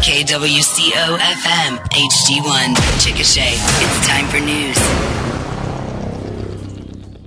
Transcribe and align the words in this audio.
KWCO 0.00 1.18
FM, 1.18 1.76
HD1, 1.90 2.74
Chickasha. 3.00 3.52
It's 3.82 4.06
time 4.06 4.26
for 4.28 4.40
news. 4.40 4.78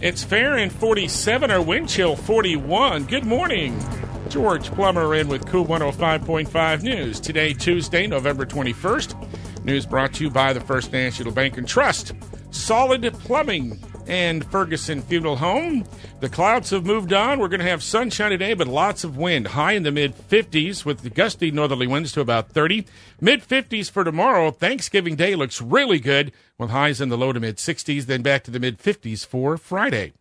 It's 0.02 0.24
fair 0.24 0.58
and 0.58 0.72
47, 0.72 1.52
our 1.52 1.62
wind 1.62 1.88
chill 1.88 2.16
41. 2.16 3.04
Good 3.04 3.26
morning. 3.26 3.80
George 4.28 4.72
Plummer 4.72 5.14
in 5.14 5.28
with 5.28 5.46
KOOL 5.46 5.68
105.5 5.68 6.82
News. 6.82 7.20
Today, 7.20 7.54
Tuesday, 7.54 8.08
November 8.08 8.44
21st. 8.44 9.64
News 9.64 9.86
brought 9.86 10.14
to 10.14 10.24
you 10.24 10.32
by 10.32 10.52
the 10.52 10.60
First 10.60 10.92
National 10.92 11.32
Bank 11.32 11.60
and 11.60 11.68
Trust. 11.68 12.14
Solid 12.50 13.04
Plumbing 13.20 13.80
and 14.08 14.46
Ferguson 14.46 15.02
Funeral 15.02 15.38
Home. 15.38 15.86
The 16.20 16.30
clouds 16.30 16.70
have 16.72 16.86
moved 16.86 17.14
on. 17.14 17.40
We're 17.40 17.48
going 17.48 17.60
to 17.60 17.70
have 17.70 17.84
sunshine 17.84 18.32
today, 18.32 18.54
but 18.54 18.68
lots 18.68 19.04
of 19.04 19.18
wind. 19.18 19.48
High 19.48 19.74
in 19.74 19.84
the 19.84 19.92
mid 19.92 20.16
50s 20.16 20.86
with 20.86 21.14
gusty 21.14 21.52
northerly 21.52 21.88
winds 21.88 22.12
to 22.14 22.22
about 22.22 22.50
30. 22.50 22.86
Mid 23.22 23.42
50s 23.42 23.90
for 23.90 24.04
tomorrow. 24.04 24.52
Thanksgiving 24.52 25.16
Day 25.16 25.36
looks 25.36 25.62
really 25.62 26.00
good 26.00 26.32
with 26.58 26.70
highs 26.70 27.02
in 27.02 27.10
the 27.10 27.18
low 27.18 27.34
to 27.34 27.40
mid 27.40 27.58
60s, 27.58 28.06
then 28.06 28.22
back 28.22 28.44
to 28.44 28.52
the 28.52 28.60
mid 28.60 28.80
50s 28.80 29.26
for 29.26 29.58
Friday. 29.58 30.14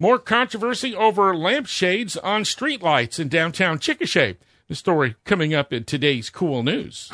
More 0.00 0.18
controversy 0.20 0.94
over 0.94 1.34
lampshades 1.34 2.16
on 2.16 2.42
streetlights 2.42 3.18
in 3.18 3.28
downtown 3.28 3.80
Chickasha. 3.80 4.36
The 4.68 4.76
story 4.76 5.16
coming 5.24 5.54
up 5.54 5.72
in 5.72 5.84
today's 5.84 6.30
KOOL 6.30 6.62
News. 6.62 7.10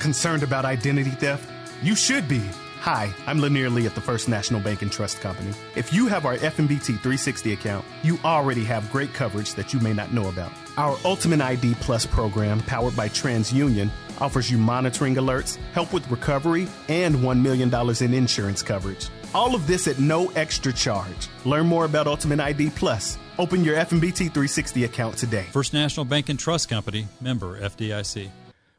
Concerned 0.00 0.42
about 0.42 0.64
identity 0.64 1.10
theft? 1.10 1.53
You 1.84 1.94
should 1.94 2.26
be. 2.28 2.40
Hi, 2.80 3.12
I'm 3.26 3.40
Lanier 3.40 3.68
Lee 3.68 3.84
at 3.84 3.94
the 3.94 4.00
First 4.00 4.26
National 4.26 4.58
Bank 4.58 4.80
and 4.80 4.90
Trust 4.90 5.20
Company. 5.20 5.52
If 5.76 5.92
you 5.92 6.06
have 6.06 6.24
our 6.24 6.38
FNBT 6.38 6.80
360 7.02 7.52
account, 7.52 7.84
you 8.02 8.18
already 8.24 8.64
have 8.64 8.90
great 8.90 9.12
coverage 9.12 9.52
that 9.52 9.74
you 9.74 9.80
may 9.80 9.92
not 9.92 10.10
know 10.10 10.30
about. 10.30 10.50
Our 10.78 10.96
Ultimate 11.04 11.42
ID 11.42 11.74
Plus 11.82 12.06
program, 12.06 12.60
powered 12.60 12.96
by 12.96 13.10
TransUnion, 13.10 13.90
offers 14.18 14.50
you 14.50 14.56
monitoring 14.56 15.16
alerts, 15.16 15.56
help 15.74 15.92
with 15.92 16.10
recovery, 16.10 16.68
and 16.88 17.16
$1 17.16 17.42
million 17.42 17.70
in 18.02 18.14
insurance 18.14 18.62
coverage. 18.62 19.10
All 19.34 19.54
of 19.54 19.66
this 19.66 19.86
at 19.86 19.98
no 19.98 20.30
extra 20.30 20.72
charge. 20.72 21.28
Learn 21.44 21.66
more 21.66 21.84
about 21.84 22.06
Ultimate 22.06 22.40
ID 22.40 22.70
Plus. 22.70 23.18
Open 23.38 23.62
your 23.62 23.76
FNBT 23.76 24.32
360 24.32 24.84
account 24.84 25.18
today. 25.18 25.44
First 25.52 25.74
National 25.74 26.06
Bank 26.06 26.30
and 26.30 26.38
Trust 26.38 26.70
Company, 26.70 27.08
member 27.20 27.60
FDIC. 27.60 28.30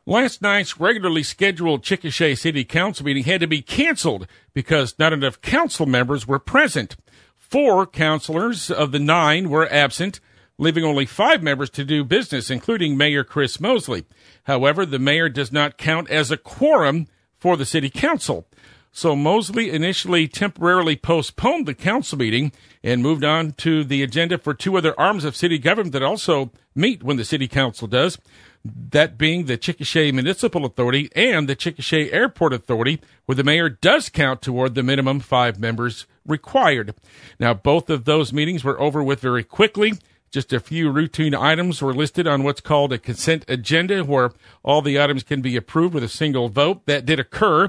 Last 0.08 0.40
night's 0.40 0.80
regularly 0.80 1.24
scheduled 1.24 1.82
Chickasha 1.82 2.38
City 2.38 2.64
Council 2.64 3.08
meeting 3.08 3.24
had 3.24 3.42
to 3.42 3.48
be 3.48 3.64
canceled 3.64 4.28
because 4.54 5.00
not 5.00 5.14
enough 5.14 5.42
council 5.42 5.88
members 5.88 6.28
were 6.28 6.38
present. 6.38 6.96
Four 7.36 7.88
councilors 7.88 8.70
of 8.70 8.92
the 8.92 9.00
nine 9.00 9.50
were 9.50 9.68
absent, 9.74 10.20
leaving 10.60 10.84
only 10.84 11.08
five 11.08 11.42
members 11.42 11.72
to 11.72 11.84
do 11.84 12.04
business, 12.04 12.52
including 12.52 12.96
Mayor 12.96 13.24
Chris 13.24 13.60
Mosley. 13.60 14.06
However, 14.44 14.86
the 14.86 15.00
mayor 15.00 15.28
does 15.28 15.52
not 15.52 15.80
count 15.80 16.08
as 16.12 16.30
a 16.30 16.38
quorum 16.38 17.08
for 17.40 17.58
the 17.58 17.66
city 17.66 17.90
council. 17.90 18.48
So 18.92 19.16
Mosley 19.16 19.72
initially 19.72 20.28
temporarily 20.28 20.96
postponed 20.96 21.66
the 21.66 21.74
council 21.74 22.20
meeting 22.20 22.52
and 22.84 23.02
moved 23.02 23.24
on 23.24 23.54
to 23.54 23.84
the 23.84 24.04
agenda 24.04 24.38
for 24.38 24.54
two 24.54 24.78
other 24.78 24.98
arms 25.00 25.26
of 25.26 25.36
city 25.36 25.58
government 25.58 25.94
that 25.94 26.04
also 26.04 26.52
meet 26.76 27.02
when 27.02 27.18
the 27.18 27.26
city 27.26 27.48
council 27.48 27.88
does 27.88 28.20
that 28.66 29.18
being 29.18 29.46
the 29.46 29.58
Chickasha 29.58 30.12
Municipal 30.12 30.66
Authority 30.66 31.10
and 31.16 31.48
the 31.48 31.56
Chickasha 31.56 32.12
Airport 32.12 32.52
Authority, 32.52 33.00
where 33.26 33.36
the 33.36 33.44
mayor 33.44 33.70
does 33.70 34.10
count 34.10 34.42
toward 34.42 34.74
the 34.74 34.82
minimum 34.82 35.20
five 35.20 35.60
members 35.60 36.08
required. 36.26 36.96
Now, 37.40 37.54
both 37.54 37.92
of 37.92 38.06
those 38.06 38.34
meetings 38.34 38.64
were 38.64 38.80
over 38.82 39.04
with 39.04 39.20
very 39.20 39.44
quickly. 39.44 39.94
Just 40.32 40.52
a 40.52 40.60
few 40.60 40.90
routine 40.90 41.36
items 41.36 41.82
were 41.82 41.94
listed 41.94 42.26
on 42.26 42.44
what's 42.44 42.60
called 42.60 42.92
a 42.92 42.98
consent 42.98 43.46
agenda, 43.48 44.04
where 44.04 44.32
all 44.64 44.82
the 44.82 45.00
items 45.00 45.22
can 45.22 45.42
be 45.42 45.56
approved 45.56 45.94
with 45.94 46.04
a 46.04 46.10
single 46.10 46.50
vote. 46.50 46.86
That 46.88 47.06
did 47.06 47.20
occur. 47.20 47.68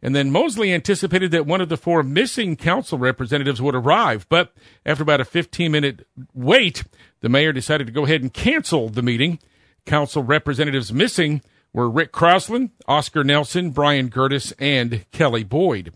And 0.00 0.16
then 0.16 0.32
Mosley 0.32 0.72
anticipated 0.72 1.30
that 1.30 1.46
one 1.46 1.60
of 1.60 1.68
the 1.68 1.76
four 1.76 2.02
missing 2.02 2.56
council 2.56 2.98
representatives 2.98 3.62
would 3.62 3.76
arrive. 3.76 4.26
But 4.28 4.52
after 4.84 5.02
about 5.02 5.20
a 5.20 5.24
15 5.24 5.70
minute 5.70 6.06
wait, 6.34 6.82
the 7.20 7.28
mayor 7.28 7.52
decided 7.52 7.86
to 7.86 7.92
go 7.92 8.04
ahead 8.04 8.22
and 8.22 8.32
cancel 8.32 8.88
the 8.88 9.02
meeting. 9.02 9.38
Council 9.86 10.22
representatives 10.22 10.92
missing 10.92 11.42
were 11.72 11.88
Rick 11.88 12.12
Crossland, 12.12 12.70
Oscar 12.86 13.24
Nelson, 13.24 13.70
Brian 13.70 14.10
Gertis, 14.10 14.52
and 14.58 15.04
Kelly 15.10 15.44
Boyd. 15.44 15.92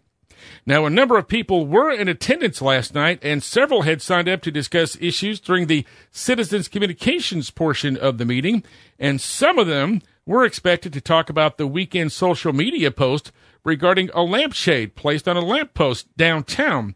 Now, 0.65 0.85
a 0.85 0.91
number 0.91 1.19
of 1.19 1.29
people 1.29 1.67
were 1.67 1.91
in 1.91 2.09
attendance 2.09 2.63
last 2.63 2.95
night, 2.95 3.19
and 3.23 3.43
several 3.43 3.83
had 3.83 4.03
signed 4.03 4.29
up 4.29 4.43
to 4.43 4.51
discuss 4.51 4.97
issues 5.01 5.41
during 5.41 5.67
the 5.67 5.85
citizens 6.11 6.69
communications 6.69 7.51
portion 7.51 7.97
of 7.97 8.19
the 8.19 8.25
meeting, 8.25 8.65
and 8.99 9.21
some 9.21 9.59
of 9.59 9.67
them 9.67 10.03
were 10.25 10.45
expected 10.45 10.93
to 10.93 11.01
talk 11.01 11.31
about 11.31 11.57
the 11.57 11.67
weekend 11.67 12.13
social 12.13 12.53
media 12.53 12.91
post 12.91 13.33
regarding 13.65 14.11
a 14.11 14.23
lampshade 14.23 14.95
placed 14.95 15.29
on 15.29 15.37
a 15.37 15.41
lamppost 15.41 16.17
downtown. 16.17 16.95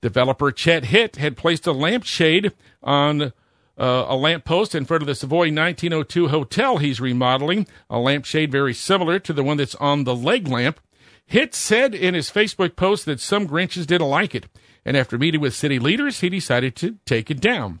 Developer 0.00 0.52
Chet 0.52 0.86
Hitt 0.86 1.16
had 1.16 1.36
placed 1.36 1.66
a 1.66 1.72
lampshade 1.72 2.52
on 2.82 3.32
uh, 3.78 4.06
a 4.08 4.16
lamppost 4.16 4.74
in 4.74 4.84
front 4.84 5.02
of 5.02 5.06
the 5.06 5.14
Savoy 5.14 5.50
1902 5.52 6.28
hotel 6.28 6.78
he's 6.78 7.00
remodeling, 7.00 7.66
a 7.90 7.98
lampshade 7.98 8.52
very 8.52 8.74
similar 8.74 9.18
to 9.18 9.32
the 9.32 9.42
one 9.42 9.56
that's 9.56 9.74
on 9.76 10.04
the 10.04 10.14
leg 10.14 10.46
lamp. 10.46 10.80
Hitt 11.26 11.54
said 11.54 11.94
in 11.94 12.14
his 12.14 12.30
Facebook 12.30 12.76
post 12.76 13.06
that 13.06 13.20
some 13.20 13.48
Grinches 13.48 13.86
didn't 13.86 14.08
like 14.08 14.34
it, 14.34 14.46
and 14.84 14.96
after 14.96 15.18
meeting 15.18 15.40
with 15.40 15.54
city 15.54 15.78
leaders, 15.78 16.20
he 16.20 16.28
decided 16.28 16.76
to 16.76 16.96
take 17.04 17.30
it 17.30 17.40
down. 17.40 17.80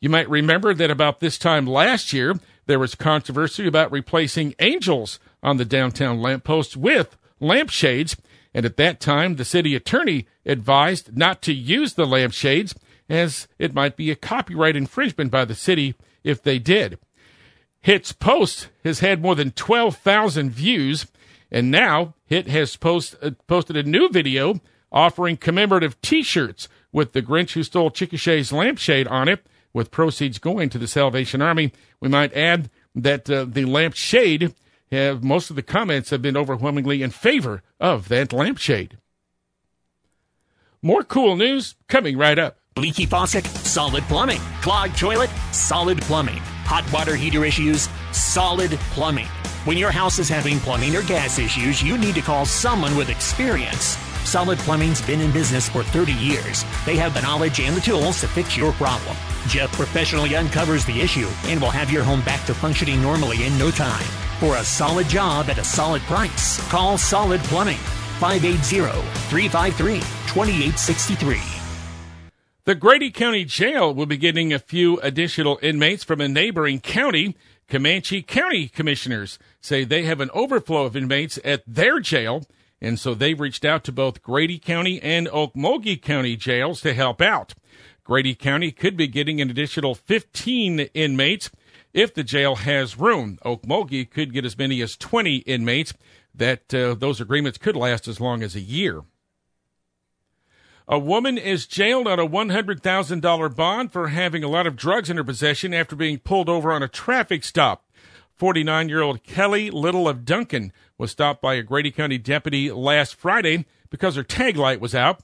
You 0.00 0.10
might 0.10 0.28
remember 0.28 0.74
that 0.74 0.90
about 0.90 1.20
this 1.20 1.38
time 1.38 1.66
last 1.66 2.12
year, 2.12 2.34
there 2.66 2.78
was 2.78 2.94
controversy 2.94 3.66
about 3.66 3.92
replacing 3.92 4.54
angels 4.58 5.18
on 5.42 5.56
the 5.56 5.64
downtown 5.64 6.20
lampposts 6.20 6.76
with 6.76 7.16
lampshades, 7.40 8.16
and 8.52 8.66
at 8.66 8.76
that 8.76 9.00
time, 9.00 9.36
the 9.36 9.44
city 9.44 9.74
attorney 9.74 10.26
advised 10.44 11.16
not 11.16 11.42
to 11.42 11.54
use 11.54 11.94
the 11.94 12.06
lampshades 12.06 12.74
as 13.08 13.48
it 13.58 13.74
might 13.74 13.96
be 13.96 14.10
a 14.10 14.16
copyright 14.16 14.76
infringement 14.76 15.30
by 15.30 15.44
the 15.44 15.54
city 15.54 15.94
if 16.22 16.42
they 16.42 16.58
did. 16.58 16.98
Hitt's 17.80 18.12
post 18.12 18.68
has 18.82 19.00
had 19.00 19.20
more 19.20 19.34
than 19.34 19.50
12,000 19.50 20.50
views, 20.50 21.06
and 21.50 21.70
now 21.70 22.14
Hitt 22.26 22.48
has 22.48 22.76
post, 22.76 23.14
uh, 23.20 23.32
posted 23.46 23.76
a 23.76 23.82
new 23.82 24.08
video 24.08 24.60
offering 24.90 25.36
commemorative 25.36 26.00
T-shirts 26.00 26.68
with 26.92 27.12
the 27.12 27.22
Grinch 27.22 27.52
Who 27.52 27.62
Stole 27.62 27.90
Chickasha's 27.90 28.52
lampshade 28.52 29.08
on 29.08 29.28
it, 29.28 29.44
with 29.74 29.90
proceeds 29.90 30.38
going 30.38 30.70
to 30.70 30.78
the 30.78 30.86
Salvation 30.86 31.42
Army. 31.42 31.72
We 32.00 32.08
might 32.08 32.32
add 32.32 32.70
that 32.94 33.28
uh, 33.28 33.44
the 33.44 33.64
lampshade 33.64 34.54
have 34.90 35.24
most 35.24 35.50
of 35.50 35.56
the 35.56 35.62
comments 35.62 36.10
have 36.10 36.22
been 36.22 36.36
overwhelmingly 36.36 37.02
in 37.02 37.10
favor 37.10 37.62
of 37.80 38.08
that 38.08 38.32
lampshade. 38.32 38.98
More 40.80 41.02
cool 41.02 41.36
news 41.36 41.74
coming 41.88 42.16
right 42.16 42.38
up. 42.38 42.58
Leaky 42.76 43.06
faucet, 43.06 43.46
solid 43.46 44.02
plumbing. 44.04 44.40
Clogged 44.60 44.98
toilet, 44.98 45.30
solid 45.52 46.00
plumbing. 46.02 46.38
Hot 46.66 46.84
water 46.92 47.14
heater 47.14 47.44
issues, 47.44 47.88
solid 48.10 48.72
plumbing. 48.90 49.28
When 49.64 49.78
your 49.78 49.92
house 49.92 50.18
is 50.18 50.28
having 50.28 50.58
plumbing 50.58 50.96
or 50.96 51.02
gas 51.02 51.38
issues, 51.38 51.80
you 51.80 51.96
need 51.96 52.16
to 52.16 52.20
call 52.20 52.44
someone 52.44 52.96
with 52.96 53.10
experience. 53.10 53.96
Solid 54.24 54.58
Plumbing's 54.58 55.00
been 55.06 55.20
in 55.20 55.30
business 55.30 55.68
for 55.68 55.84
30 55.84 56.14
years. 56.14 56.64
They 56.84 56.96
have 56.96 57.14
the 57.14 57.22
knowledge 57.22 57.60
and 57.60 57.76
the 57.76 57.80
tools 57.80 58.20
to 58.22 58.26
fix 58.26 58.56
your 58.56 58.72
problem. 58.72 59.16
Jeff 59.46 59.70
professionally 59.72 60.34
uncovers 60.34 60.84
the 60.84 61.00
issue 61.00 61.28
and 61.44 61.60
will 61.60 61.70
have 61.70 61.92
your 61.92 62.02
home 62.02 62.22
back 62.22 62.44
to 62.46 62.54
functioning 62.54 63.00
normally 63.00 63.46
in 63.46 63.56
no 63.56 63.70
time. 63.70 64.04
For 64.40 64.56
a 64.56 64.64
solid 64.64 65.08
job 65.08 65.48
at 65.48 65.58
a 65.58 65.64
solid 65.64 66.02
price, 66.02 66.58
call 66.70 66.98
Solid 66.98 67.40
Plumbing 67.42 67.78
580 68.18 68.80
353 69.28 70.00
2863. 70.00 71.53
The 72.66 72.74
Grady 72.74 73.10
County 73.10 73.44
Jail 73.44 73.92
will 73.92 74.06
be 74.06 74.16
getting 74.16 74.50
a 74.50 74.58
few 74.58 74.98
additional 75.00 75.58
inmates 75.60 76.02
from 76.02 76.22
a 76.22 76.28
neighboring 76.28 76.80
county. 76.80 77.36
Comanche 77.68 78.22
County 78.22 78.68
commissioners 78.68 79.38
say 79.60 79.84
they 79.84 80.04
have 80.04 80.18
an 80.18 80.30
overflow 80.32 80.86
of 80.86 80.96
inmates 80.96 81.38
at 81.44 81.62
their 81.66 82.00
jail, 82.00 82.46
and 82.80 82.98
so 82.98 83.12
they've 83.12 83.38
reached 83.38 83.66
out 83.66 83.84
to 83.84 83.92
both 83.92 84.22
Grady 84.22 84.58
County 84.58 84.98
and 85.02 85.26
Okmulgee 85.26 86.00
County 86.00 86.36
jails 86.36 86.80
to 86.80 86.94
help 86.94 87.20
out. 87.20 87.52
Grady 88.02 88.34
County 88.34 88.72
could 88.72 88.96
be 88.96 89.08
getting 89.08 89.42
an 89.42 89.50
additional 89.50 89.94
15 89.94 90.80
inmates 90.94 91.50
if 91.92 92.14
the 92.14 92.24
jail 92.24 92.54
has 92.54 92.98
room. 92.98 93.38
Okmulgee 93.44 94.08
could 94.08 94.32
get 94.32 94.46
as 94.46 94.56
many 94.56 94.80
as 94.80 94.96
20 94.96 95.36
inmates. 95.40 95.92
That 96.34 96.72
uh, 96.72 96.94
those 96.94 97.20
agreements 97.20 97.58
could 97.58 97.76
last 97.76 98.08
as 98.08 98.20
long 98.20 98.42
as 98.42 98.56
a 98.56 98.60
year. 98.60 99.02
A 100.86 100.98
woman 100.98 101.38
is 101.38 101.66
jailed 101.66 102.06
on 102.06 102.18
a 102.18 102.28
$100,000 102.28 103.56
bond 103.56 103.90
for 103.90 104.08
having 104.08 104.44
a 104.44 104.48
lot 104.48 104.66
of 104.66 104.76
drugs 104.76 105.08
in 105.08 105.16
her 105.16 105.24
possession 105.24 105.72
after 105.72 105.96
being 105.96 106.18
pulled 106.18 106.50
over 106.50 106.70
on 106.70 106.82
a 106.82 106.88
traffic 106.88 107.42
stop. 107.42 107.86
49 108.34 108.90
year 108.90 109.00
old 109.00 109.22
Kelly 109.22 109.70
Little 109.70 110.06
of 110.06 110.26
Duncan 110.26 110.72
was 110.98 111.10
stopped 111.10 111.40
by 111.40 111.54
a 111.54 111.62
Grady 111.62 111.90
County 111.90 112.18
deputy 112.18 112.70
last 112.70 113.14
Friday 113.14 113.64
because 113.88 114.16
her 114.16 114.22
tag 114.22 114.58
light 114.58 114.80
was 114.80 114.94
out. 114.94 115.20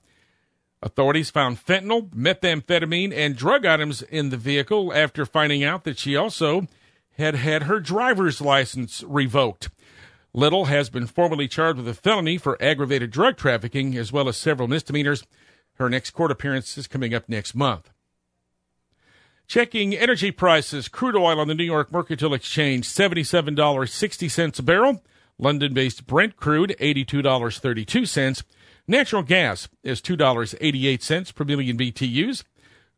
Authorities 0.83 1.29
found 1.29 1.63
fentanyl, 1.63 2.09
methamphetamine, 2.11 3.13
and 3.13 3.37
drug 3.37 3.67
items 3.67 4.01
in 4.01 4.31
the 4.31 4.39
vehicle 4.39 4.95
after 4.95 5.27
finding 5.27 5.63
out 5.63 5.85
that 5.85 5.99
she 5.99 6.17
also 6.17 6.69
had 7.19 7.35
had 7.35 7.65
her 7.65 7.81
driver's 7.81 8.41
license 8.41 9.05
revoked. 9.07 9.69
Little 10.33 10.67
has 10.67 10.89
been 10.89 11.07
formally 11.07 11.49
charged 11.49 11.79
with 11.79 11.89
a 11.89 11.93
felony 11.93 12.39
for 12.39 12.57
aggravated 12.63 13.11
drug 13.11 13.37
trafficking 13.37 13.95
as 13.97 14.11
well 14.11 14.27
as 14.27 14.39
several 14.39 14.69
misdemeanors. 14.69 15.25
Her 15.81 15.89
next 15.89 16.11
court 16.11 16.31
appearance 16.31 16.77
is 16.77 16.87
coming 16.87 17.15
up 17.15 17.27
next 17.27 17.55
month. 17.55 17.89
Checking 19.49 19.95
energy 19.95 20.31
prices, 20.31 20.89
crude 20.89 21.17
oil 21.17 21.41
on 21.41 21.49
the 21.49 21.55
New 21.55 21.65
York 21.65 21.91
Mercantile 21.91 22.35
Exchange, 22.35 22.87
$77.60 22.87 24.59
a 24.59 24.63
barrel. 24.63 25.03
London 25.39 25.73
based 25.73 26.07
Brent 26.07 26.37
crude, 26.37 26.77
$82.32. 26.79 28.45
Natural 28.87 29.23
gas 29.23 29.71
is 29.83 30.03
$2.88 30.03 31.35
per 31.35 31.45
million 31.45 31.79
BTUs. 31.79 32.45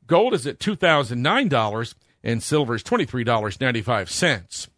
Gold 0.09 0.35
is 0.35 0.45
at 0.45 0.59
$2,009 0.59 1.95
and 2.25 2.43
silver 2.43 2.75
is 2.75 2.83
$23.95. 2.83 4.69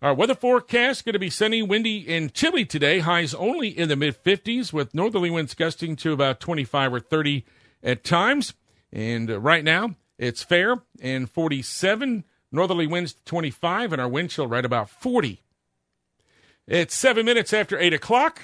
Our 0.00 0.14
weather 0.14 0.36
forecast 0.36 1.04
going 1.04 1.14
to 1.14 1.18
be 1.18 1.28
sunny, 1.28 1.60
windy, 1.60 2.06
and 2.14 2.32
chilly 2.32 2.64
today. 2.64 3.00
Highs 3.00 3.34
only 3.34 3.68
in 3.68 3.88
the 3.88 3.96
mid 3.96 4.22
50s 4.22 4.72
with 4.72 4.94
northerly 4.94 5.28
winds 5.28 5.54
gusting 5.54 5.96
to 5.96 6.12
about 6.12 6.38
25 6.38 6.94
or 6.94 7.00
30 7.00 7.44
at 7.82 8.04
times. 8.04 8.54
And 8.92 9.28
uh, 9.28 9.40
right 9.40 9.64
now, 9.64 9.96
it's 10.16 10.44
fair 10.44 10.76
and 11.00 11.28
47. 11.28 12.22
Northerly 12.52 12.86
winds 12.86 13.16
25, 13.24 13.92
and 13.92 14.00
our 14.00 14.08
wind 14.08 14.30
chill 14.30 14.46
right 14.46 14.64
about 14.64 14.88
40. 14.88 15.42
It's 16.68 16.94
seven 16.94 17.26
minutes 17.26 17.52
after 17.52 17.76
8 17.76 17.92
o'clock. 17.92 18.42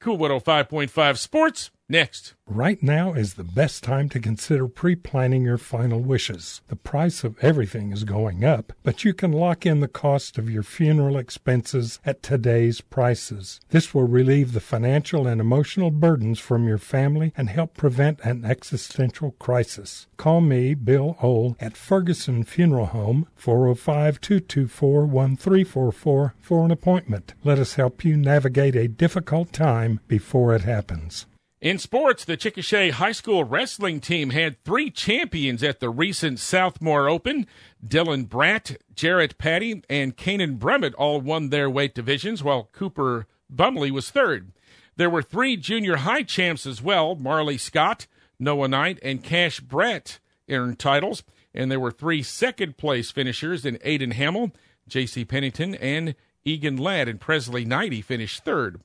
KOOL 0.00 0.16
105.5 0.18 1.18
Sports 1.18 1.70
next. 1.92 2.34
Right 2.46 2.82
now 2.82 3.12
is 3.12 3.34
the 3.34 3.44
best 3.44 3.84
time 3.84 4.08
to 4.08 4.18
consider 4.18 4.66
pre 4.66 4.96
planning 4.96 5.44
your 5.44 5.58
final 5.58 6.00
wishes. 6.00 6.60
The 6.68 6.76
price 6.76 7.22
of 7.22 7.38
everything 7.40 7.92
is 7.92 8.04
going 8.04 8.44
up, 8.44 8.72
but 8.82 9.04
you 9.04 9.14
can 9.14 9.30
lock 9.30 9.64
in 9.64 9.80
the 9.80 9.88
cost 9.88 10.38
of 10.38 10.50
your 10.50 10.62
funeral 10.62 11.16
expenses 11.16 12.00
at 12.04 12.22
today's 12.22 12.80
prices. 12.80 13.60
This 13.70 13.94
will 13.94 14.08
relieve 14.08 14.52
the 14.52 14.60
financial 14.60 15.26
and 15.26 15.40
emotional 15.40 15.90
burdens 15.90 16.40
from 16.40 16.66
your 16.66 16.78
family 16.78 17.32
and 17.36 17.48
help 17.48 17.74
prevent 17.74 18.20
an 18.20 18.44
existential 18.44 19.32
crisis. 19.38 20.08
Call 20.16 20.40
me, 20.40 20.74
Bill 20.74 21.16
Ohl, 21.22 21.56
at 21.60 21.76
Ferguson 21.76 22.42
Funeral 22.42 22.86
Home, 22.86 23.28
405 23.36 24.20
224 24.20 25.06
1344 25.06 26.34
for 26.40 26.64
an 26.64 26.70
appointment. 26.70 27.34
Let 27.44 27.58
us 27.58 27.74
help 27.74 28.04
you 28.04 28.16
navigate 28.16 28.74
a 28.76 28.88
difficult 28.88 29.52
time 29.52 30.00
before 30.08 30.54
it 30.54 30.62
happens. 30.62 31.26
In 31.62 31.78
sports, 31.78 32.24
the 32.24 32.36
Chickasha 32.36 32.90
High 32.90 33.12
School 33.12 33.44
wrestling 33.44 34.00
team 34.00 34.30
had 34.30 34.60
three 34.64 34.90
champions 34.90 35.62
at 35.62 35.78
the 35.78 35.90
recent 35.90 36.38
Southmoore 36.38 37.08
Open. 37.08 37.46
Dylan 37.86 38.26
Bratt, 38.26 38.78
Jarrett 38.96 39.38
Patty, 39.38 39.84
and 39.88 40.16
Kanan 40.16 40.58
Brummett 40.58 40.92
all 40.98 41.20
won 41.20 41.50
their 41.50 41.70
weight 41.70 41.94
divisions, 41.94 42.42
while 42.42 42.68
Cooper 42.72 43.28
Bumley 43.48 43.92
was 43.92 44.10
third. 44.10 44.50
There 44.96 45.08
were 45.08 45.22
three 45.22 45.56
junior 45.56 45.98
high 45.98 46.24
champs 46.24 46.66
as 46.66 46.82
well. 46.82 47.14
Marley 47.14 47.58
Scott, 47.58 48.08
Noah 48.40 48.66
Knight, 48.66 48.98
and 49.00 49.22
Cash 49.22 49.60
Brett 49.60 50.18
earned 50.50 50.80
titles. 50.80 51.22
And 51.54 51.70
there 51.70 51.78
were 51.78 51.92
three 51.92 52.24
second 52.24 52.76
place 52.76 53.12
finishers 53.12 53.64
in 53.64 53.76
Aiden 53.84 54.14
Hamill, 54.14 54.50
J.C. 54.88 55.24
Pennington, 55.24 55.76
and 55.76 56.16
Egan 56.44 56.76
Ladd, 56.76 57.06
and 57.06 57.20
Presley 57.20 57.64
Knighty 57.64 58.02
finished 58.02 58.44
third. 58.44 58.80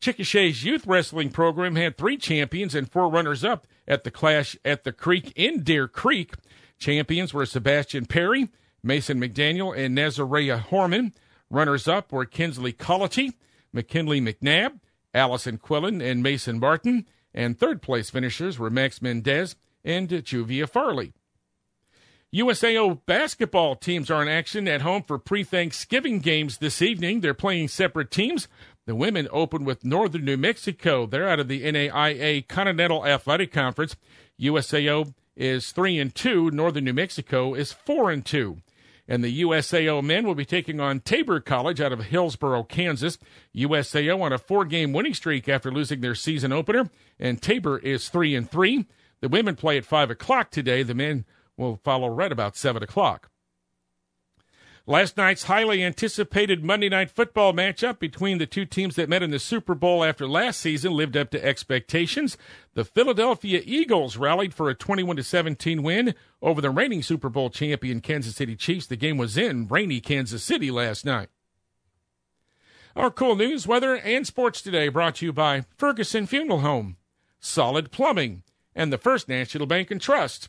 Chickasha's 0.00 0.64
youth 0.64 0.86
wrestling 0.86 1.30
program 1.30 1.76
had 1.76 1.96
three 1.96 2.16
champions 2.16 2.74
and 2.74 2.90
four 2.90 3.08
runners 3.08 3.44
up 3.44 3.66
at 3.88 4.04
the 4.04 4.10
Clash 4.10 4.56
at 4.64 4.84
the 4.84 4.92
Creek 4.92 5.32
in 5.36 5.62
Deer 5.62 5.88
Creek. 5.88 6.34
Champions 6.78 7.32
were 7.32 7.46
Sebastian 7.46 8.06
Perry, 8.06 8.48
Mason 8.82 9.20
McDaniel, 9.20 9.76
and 9.76 9.96
Nazaria 9.96 10.62
Horman. 10.62 11.12
Runners 11.50 11.88
up 11.88 12.12
were 12.12 12.24
Kinsley 12.24 12.72
Colletti, 12.72 13.32
McKinley 13.72 14.20
McNabb, 14.20 14.80
Allison 15.14 15.58
Quillen, 15.58 16.02
and 16.02 16.22
Mason 16.22 16.58
Martin. 16.58 17.06
And 17.32 17.58
third 17.58 17.82
place 17.82 18.10
finishers 18.10 18.58
were 18.58 18.70
Max 18.70 19.00
Mendez 19.00 19.56
and 19.84 20.08
Juvia 20.08 20.68
Farley. 20.68 21.12
USAO 22.34 23.00
basketball 23.06 23.76
teams 23.76 24.10
are 24.10 24.20
in 24.20 24.28
action 24.28 24.66
at 24.68 24.82
home 24.82 25.02
for 25.02 25.18
pre 25.18 25.44
Thanksgiving 25.44 26.18
games 26.18 26.58
this 26.58 26.82
evening. 26.82 27.20
They're 27.20 27.34
playing 27.34 27.68
separate 27.68 28.10
teams. 28.10 28.48
The 28.86 28.94
women 28.94 29.26
open 29.32 29.64
with 29.64 29.84
Northern 29.84 30.24
New 30.24 30.36
Mexico. 30.36 31.06
They're 31.06 31.28
out 31.28 31.40
of 31.40 31.48
the 31.48 31.64
NAIA 31.64 32.46
Continental 32.46 33.04
Athletic 33.04 33.52
Conference. 33.52 33.96
USAO 34.40 35.12
is 35.34 35.72
3 35.72 35.98
and 35.98 36.14
2, 36.14 36.52
Northern 36.52 36.84
New 36.84 36.92
Mexico 36.92 37.54
is 37.54 37.72
4 37.72 38.12
and 38.12 38.24
2. 38.24 38.58
And 39.08 39.24
the 39.24 39.42
USAO 39.42 40.04
men 40.04 40.24
will 40.24 40.36
be 40.36 40.44
taking 40.44 40.78
on 40.78 41.00
Tabor 41.00 41.40
College 41.40 41.80
out 41.80 41.92
of 41.92 42.04
Hillsboro, 42.04 42.62
Kansas. 42.62 43.18
USAO 43.56 44.22
on 44.22 44.32
a 44.32 44.38
four-game 44.38 44.92
winning 44.92 45.14
streak 45.14 45.48
after 45.48 45.72
losing 45.72 46.00
their 46.00 46.14
season 46.14 46.52
opener, 46.52 46.88
and 47.18 47.42
Tabor 47.42 47.78
is 47.78 48.08
3 48.08 48.36
and 48.36 48.48
3. 48.48 48.86
The 49.20 49.28
women 49.28 49.56
play 49.56 49.78
at 49.78 49.84
5 49.84 50.10
o'clock 50.10 50.52
today. 50.52 50.84
The 50.84 50.94
men 50.94 51.24
will 51.56 51.80
follow 51.82 52.08
right 52.08 52.30
about 52.30 52.56
7 52.56 52.84
o'clock. 52.84 53.30
Last 54.88 55.16
night's 55.16 55.42
highly 55.44 55.82
anticipated 55.82 56.62
Monday 56.62 56.88
Night 56.88 57.10
Football 57.10 57.52
matchup 57.52 57.98
between 57.98 58.38
the 58.38 58.46
two 58.46 58.64
teams 58.64 58.94
that 58.94 59.08
met 59.08 59.20
in 59.20 59.32
the 59.32 59.40
Super 59.40 59.74
Bowl 59.74 60.04
after 60.04 60.28
last 60.28 60.60
season 60.60 60.92
lived 60.92 61.16
up 61.16 61.30
to 61.30 61.44
expectations. 61.44 62.38
The 62.74 62.84
Philadelphia 62.84 63.62
Eagles 63.64 64.16
rallied 64.16 64.54
for 64.54 64.70
a 64.70 64.76
21 64.76 65.20
17 65.20 65.82
win 65.82 66.14
over 66.40 66.60
the 66.60 66.70
reigning 66.70 67.02
Super 67.02 67.28
Bowl 67.28 67.50
champion 67.50 68.00
Kansas 68.00 68.36
City 68.36 68.54
Chiefs. 68.54 68.86
The 68.86 68.94
game 68.94 69.18
was 69.18 69.36
in 69.36 69.66
rainy 69.66 70.00
Kansas 70.00 70.44
City 70.44 70.70
last 70.70 71.04
night. 71.04 71.30
Our 72.94 73.10
cool 73.10 73.34
news, 73.34 73.66
weather, 73.66 73.96
and 73.96 74.24
sports 74.24 74.62
today 74.62 74.86
brought 74.86 75.16
to 75.16 75.26
you 75.26 75.32
by 75.32 75.64
Ferguson 75.76 76.28
Funeral 76.28 76.60
Home, 76.60 76.96
Solid 77.40 77.90
Plumbing, 77.90 78.44
and 78.72 78.92
the 78.92 78.98
First 78.98 79.28
National 79.28 79.66
Bank 79.66 79.90
and 79.90 80.00
Trust. 80.00 80.48